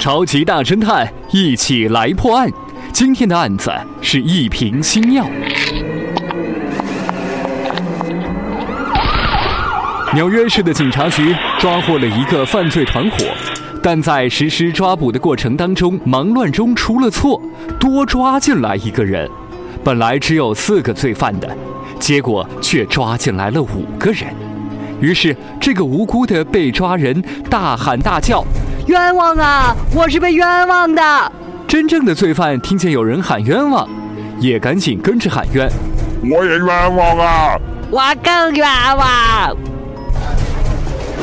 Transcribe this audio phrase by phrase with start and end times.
[0.00, 2.50] 超级大侦探一起来破案。
[2.90, 5.26] 今天的案子是一瓶新药。
[10.14, 13.18] 纽约市的警察局抓获了一个犯罪团伙，
[13.82, 17.40] 但在实施抓捕的过程当中，忙乱中出了错，
[17.78, 19.28] 多抓进来一个人。
[19.84, 21.56] 本来只有四个罪犯的，
[21.98, 24.34] 结果却抓进来了五个人。
[24.98, 28.42] 于是，这个无辜的被抓人大喊大叫
[28.90, 29.76] ：“冤枉啊！
[29.94, 31.32] 我是被冤枉的！”
[31.68, 33.88] 真正的罪犯听见有人喊冤枉，
[34.40, 35.70] 也赶紧跟着喊冤
[36.28, 37.56] ：“我也冤枉啊！
[37.88, 39.56] 我更冤枉！”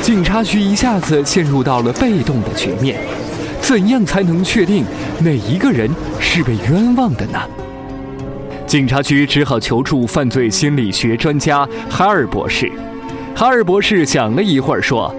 [0.01, 2.97] 警察局一下子陷入到了被动的局面，
[3.59, 4.85] 怎样才能确定
[5.19, 5.89] 哪一个人
[6.21, 7.41] 是被冤枉的呢？
[8.65, 12.71] 警察局只好求助犯罪心理学专家哈尔博士。
[13.35, 15.13] 哈尔博士想了一会儿，说：“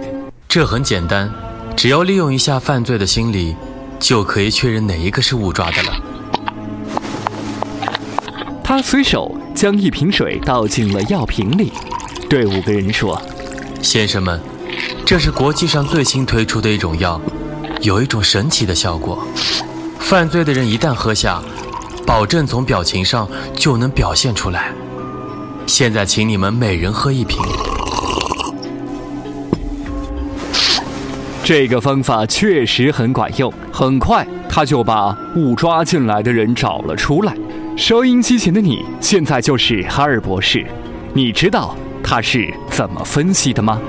[0.48, 1.30] 这很简单，
[1.78, 3.54] 只要利用一下犯罪的心理，
[4.00, 5.92] 就可以确认哪一个是误抓的了。”
[8.64, 11.72] 他随手将一瓶水倒进了药瓶里，
[12.28, 13.22] 对五个人说
[13.80, 14.40] ：“先生们，
[15.06, 17.20] 这是国际上最新推出的一种药，
[17.80, 19.24] 有一种神奇的效果。
[20.00, 21.40] 犯罪的人一旦喝下，
[22.04, 24.72] 保证从表情上就能表现出来。
[25.64, 27.40] 现在，请你们每人喝一瓶。”
[31.48, 37.34] 这个方法确实很管用，很快他就把误抓进来的人找了出来。
[37.74, 40.66] 收音机前的你，现在就是哈尔博士，
[41.14, 43.80] 你知道他是怎么分析的吗？